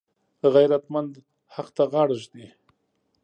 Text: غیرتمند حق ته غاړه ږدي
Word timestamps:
غیرتمند 0.53 1.11
حق 1.55 1.67
ته 1.75 1.83
غاړه 1.91 2.15
ږدي 2.23 2.47